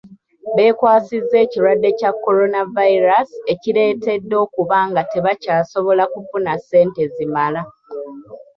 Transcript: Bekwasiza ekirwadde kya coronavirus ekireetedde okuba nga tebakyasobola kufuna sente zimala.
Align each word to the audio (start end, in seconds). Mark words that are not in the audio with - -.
Bekwasiza 0.55 1.35
ekirwadde 1.43 1.89
kya 1.99 2.11
coronavirus 2.25 3.29
ekireetedde 3.53 4.35
okuba 4.45 4.77
nga 4.89 5.01
tebakyasobola 5.11 6.03
kufuna 6.13 6.51
sente 6.69 7.03
zimala. 7.13 7.61